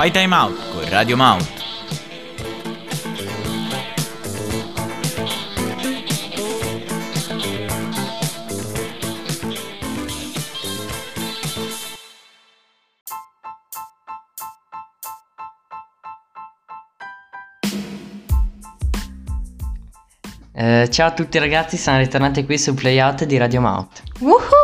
[0.00, 1.46] Fai Time Out con Radio Mount.
[20.54, 24.02] Eh, ciao a tutti ragazzi, siamo ritornati qui su Playout di Radio Mount.
[24.20, 24.59] Woohoo!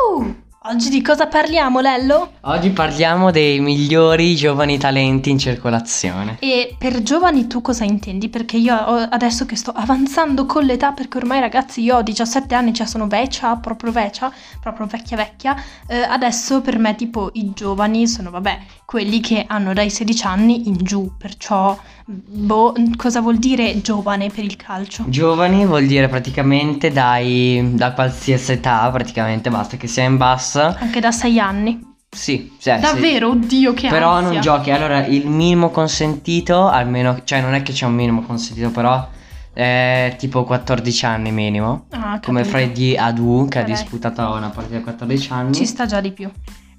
[0.69, 2.33] Oggi di cosa parliamo, Lello?
[2.41, 6.39] Oggi parliamo dei migliori giovani talenti in circolazione.
[6.41, 8.29] E per giovani tu cosa intendi?
[8.29, 12.75] Perché io adesso che sto avanzando con l'età, perché ormai ragazzi io ho 17 anni,
[12.75, 15.55] cioè sono vecchia, proprio vecchia, proprio vecchia vecchia,
[15.87, 20.67] eh, adesso per me tipo i giovani sono vabbè quelli che hanno dai 16 anni
[20.67, 25.05] in giù, perciò boh, cosa vuol dire giovane per il calcio?
[25.09, 30.61] Giovani vuol dire praticamente dai, da qualsiasi età, praticamente basta che sia in basso.
[30.78, 31.95] Anche da 6 anni.
[32.09, 32.70] Sì, sì.
[32.78, 34.33] Davvero, oddio che Però ansia.
[34.33, 34.70] non giochi.
[34.70, 39.06] Allora, il minimo consentito, almeno, cioè non è che c'è un minimo consentito, però
[39.53, 41.86] è tipo 14 anni minimo.
[41.91, 42.56] Ah, Come capito.
[42.56, 43.64] Freddy Adu che Ok.
[43.64, 45.53] ha disputato una partita a 14 anni.
[45.55, 46.31] Ci sta già di più.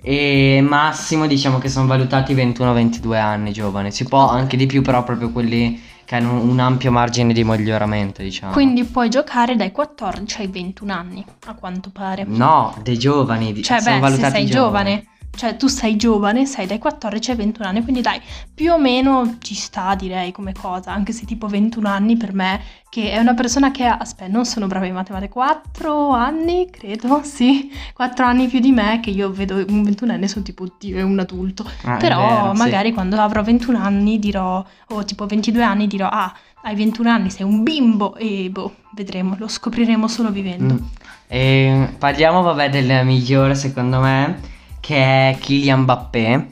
[0.09, 3.91] E massimo diciamo che sono valutati 21-22 anni giovani.
[3.91, 8.22] Si può anche di più, però proprio quelli che hanno un ampio margine di miglioramento,
[8.22, 8.53] diciamo.
[8.53, 12.23] Quindi puoi giocare dai 14 ai 21 anni, a quanto pare.
[12.25, 13.61] No, dei giovani.
[13.61, 14.91] Cioè, sono beh, se valutati sei giovani.
[14.91, 18.19] giovane, cioè tu sei giovane, sei dai 14 ai 21 anni, quindi dai,
[18.53, 22.59] più o meno ci sta, direi, come cosa, anche se tipo 21 anni per me,
[22.89, 27.21] che è una persona che ha, aspetta, non sono brava in matematica, 4 anni, credo,
[27.23, 31.03] sì, 4 anni più di me, che io vedo un 21enne, sono tipo, oddio, è
[31.03, 31.69] un adulto.
[31.83, 32.58] Ah, Però vero, sì.
[32.58, 37.30] magari quando avrò 21 anni dirò, o tipo 22 anni dirò, ah, hai 21 anni,
[37.30, 40.73] sei un bimbo, e boh, vedremo, lo scopriremo solo vivendo.
[40.73, 40.85] Mm.
[41.27, 44.55] E parliamo, vabbè, del migliore secondo me,
[44.88, 44.95] che
[45.31, 46.47] è Kylian Mbappé.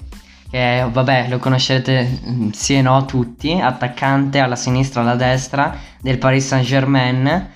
[0.51, 5.73] Che vabbè, lo conoscerete mm, sì e no tutti, attaccante alla sinistra e alla destra
[6.01, 7.47] del Paris Saint Germain.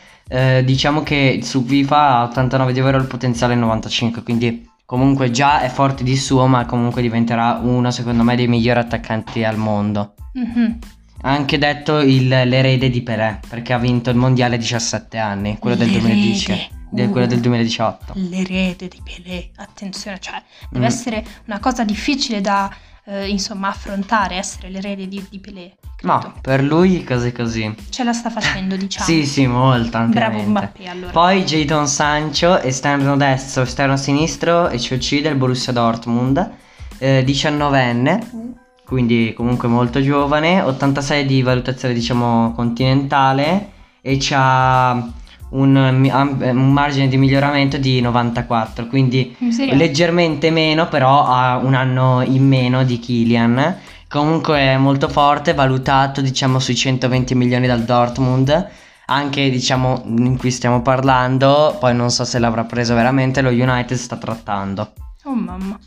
[0.63, 5.59] diciamo che su FIFA a 89 di vero il potenziale è 95, quindi comunque già
[5.61, 10.13] è forte di suo, ma comunque diventerà uno secondo me dei migliori attaccanti al mondo.
[10.33, 10.79] Mhm.
[11.23, 15.57] Ha anche detto il- l'erede di Pelé, perché ha vinto il mondiale a 17 anni,
[15.59, 16.07] quello del L'erede.
[16.07, 18.13] 2010, del- quello del 2018.
[18.15, 20.87] L'erede di Pelé, attenzione, cioè deve Mm.
[20.87, 22.71] essere una cosa difficile da
[23.05, 25.75] eh, insomma affrontare, essere l'erede di, di Pelé.
[26.03, 26.35] Ma credo.
[26.41, 27.73] per lui così così.
[27.89, 29.03] Ce la sta facendo, diciamo.
[29.03, 30.39] Sì, sì, molto, Bravo.
[30.43, 31.11] Mbappé allora.
[31.11, 36.51] Poi Jadon Sancho, esterno destro, esterno sinistro e COC del Borussia Dortmund,
[36.99, 38.49] eh, 19enne, Mm.
[38.85, 45.03] quindi comunque molto giovane, 86 di valutazione diciamo continentale e c'ha
[45.49, 49.35] un, un margine di miglioramento di 94, quindi
[49.71, 53.77] leggermente meno, però ha un anno in meno di Kylian.
[54.07, 58.67] Comunque è molto forte, valutato diciamo sui 120 milioni dal Dortmund.
[59.05, 63.97] Anche diciamo in cui stiamo parlando, poi non so se l'avrà preso veramente, lo United
[63.97, 64.93] sta trattando.
[65.23, 65.79] Oh mamma.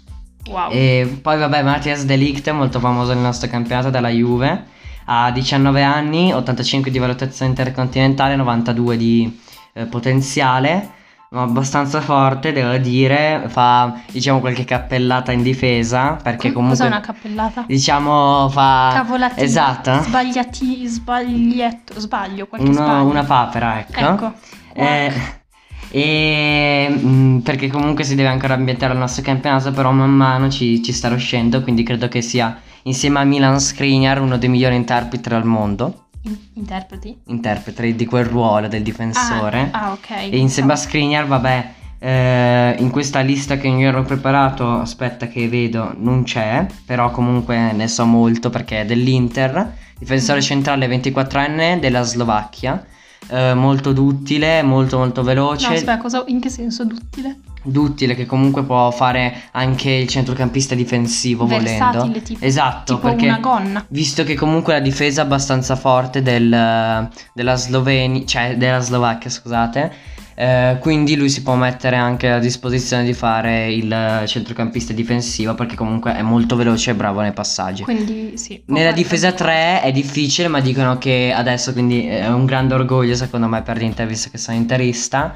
[0.48, 0.70] Wow.
[0.72, 4.64] E poi vabbè, Matthias De Ligt, molto famoso nel nostro campionato dalla Juve,
[5.04, 9.40] ha 19 anni, 85 di valutazione intercontinentale, 92 di
[9.72, 10.90] eh, potenziale,
[11.30, 16.88] ma abbastanza forte, devo dire, fa diciamo qualche cappellata in difesa, perché Co- comunque Cos'è
[16.90, 17.64] una cappellata?
[17.66, 19.42] diciamo fa Cavolatina.
[19.42, 20.02] Esatto.
[20.02, 23.04] Sbagliati, sbaglietto, sbaglio, qualche Uno- sbaglio.
[23.06, 24.00] una papera, ecco.
[24.00, 24.32] Ecco.
[24.74, 25.12] Eh,
[25.90, 30.82] e mm, perché comunque si deve ancora ambientare al nostro campionato, però man mano ci,
[30.82, 35.32] ci sta riuscendo, quindi credo che sia insieme a Milan Skriniar uno dei migliori interpreti
[35.32, 36.06] al mondo,
[36.54, 37.18] interpreti?
[37.26, 39.68] interpreti di quel ruolo del difensore.
[39.72, 40.10] Ah, ah, ok.
[40.10, 45.48] E insieme a Skriniar, vabbè, eh, in questa lista che mi ero preparato, aspetta che
[45.48, 50.42] vedo, non c'è, però comunque ne so molto perché è dell'Inter, difensore Mm.
[50.42, 52.84] centrale 24enne della Slovacchia,
[53.28, 57.38] eh, molto duttile, molto molto veloce, No, aspetta, cosa, in che senso duttile?
[57.62, 61.68] Duttile che comunque può fare anche il centrocampista difensivo volendo.
[61.70, 62.44] Versatile, tipo.
[62.44, 63.84] Esatto, tipo perché una gonna.
[63.88, 69.92] visto che comunque la difesa è abbastanza forte del- della Slovenia, cioè della Slovacchia, scusate,
[70.34, 75.76] eh, quindi lui si può mettere anche a disposizione di fare il centrocampista difensivo perché
[75.76, 77.82] comunque è molto veloce e bravo nei passaggi.
[77.82, 78.62] Quindi sì.
[78.66, 83.14] Nella difesa tante 3 è difficile, ma dicono che adesso quindi è un grande orgoglio
[83.14, 85.34] secondo me per l'Inter, visto che sono interista,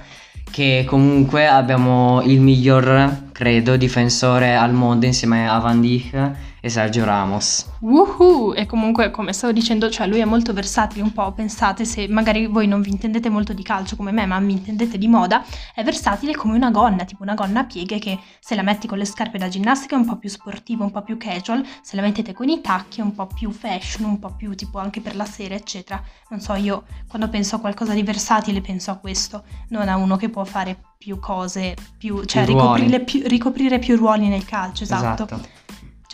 [0.51, 7.05] che comunque abbiamo il miglior credo, difensore al mondo insieme a Van Dijk e Sergio
[7.05, 7.67] Ramos.
[7.81, 8.55] Woohoo!
[8.55, 12.47] E comunque, come stavo dicendo, cioè lui è molto versatile un po', pensate se magari
[12.47, 15.45] voi non vi intendete molto di calcio come me, ma vi intendete di moda,
[15.75, 18.97] è versatile come una gonna, tipo una gonna a pieghe che se la metti con
[18.97, 22.01] le scarpe da ginnastica è un po' più sportiva, un po' più casual, se la
[22.01, 25.15] mettete con i tacchi è un po' più fashion, un po' più tipo anche per
[25.15, 26.03] la sera, eccetera.
[26.31, 30.17] Non so, io quando penso a qualcosa di versatile penso a questo, non a uno
[30.17, 34.85] che può fare più cose, più, cioè Più ricoprire più, ricoprire più ruoli nel calcio,
[34.85, 35.25] esatto.
[35.25, 35.41] Esatto.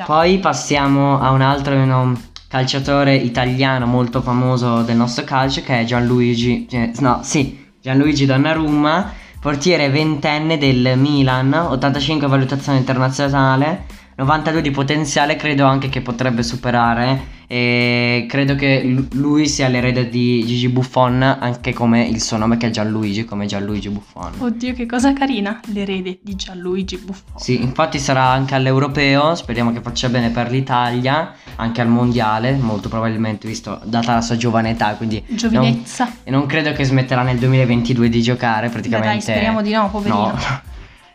[0.05, 2.19] Poi passiamo a un altro uno
[2.49, 9.13] calciatore italiano molto famoso del nostro calcio che è Gianluigi, eh, no, sì, Gianluigi Donnarumma,
[9.41, 13.87] portiere ventenne del Milan, 85 valutazione internazionale,
[14.17, 20.09] 92 di potenziale, credo anche che potrebbe superare e credo che lu- lui sia l'erede
[20.09, 24.33] di Gigi Buffon anche come il suo nome che è Gianluigi, come Gianluigi Buffon.
[24.39, 27.39] Oddio, che cosa carina, l'erede di Gianluigi Buffon.
[27.39, 32.89] Sì, infatti sarà anche all'europeo, speriamo che faccia bene per l'Italia, anche al mondiale, molto
[32.89, 36.11] probabilmente visto data la sua giovane età, quindi non, Giovinezza.
[36.25, 39.09] e non credo che smetterà nel 2022 di giocare Beh, praticamente.
[39.13, 40.17] dai, speriamo di no, poverino.
[40.17, 40.71] No.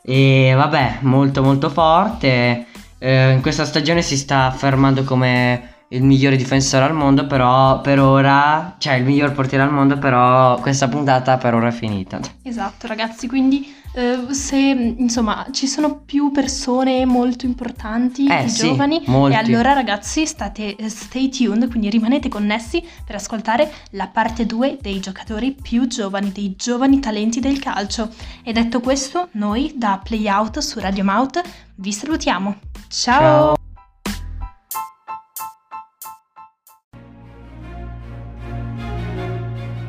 [0.10, 2.68] E vabbè, molto molto forte.
[3.00, 8.00] Eh, in questa stagione si sta affermando come il migliore difensore al mondo, però per
[8.00, 12.20] ora, cioè il miglior portiere al mondo, però questa puntata per ora è finita.
[12.44, 18.68] Esatto, ragazzi, quindi eh, se insomma ci sono più persone molto importanti, Eh, più sì,
[18.68, 19.36] giovani, molti.
[19.36, 25.00] e allora ragazzi state stay tuned, quindi rimanete connessi per ascoltare la parte 2 dei
[25.00, 28.10] giocatori più giovani, dei giovani talenti del calcio.
[28.44, 31.42] E detto questo, noi da Playout su Radio Mouth
[31.76, 32.56] vi salutiamo.
[32.90, 33.20] Ciao.
[33.20, 33.57] Ciao.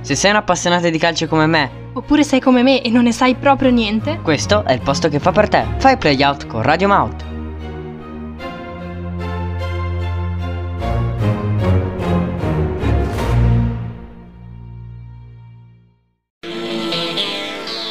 [0.08, 3.12] Se sei un appassionato di calcio come me, Oppure sei come me e non ne
[3.12, 4.20] sai proprio niente?
[4.22, 5.66] questo è il posto che fa per te.
[5.76, 7.24] Fai play out con Radio Mouth.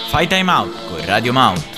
[0.09, 1.76] Fai time out con Radio Mount.